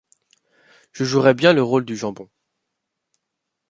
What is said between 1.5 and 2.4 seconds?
le rôle du jambon.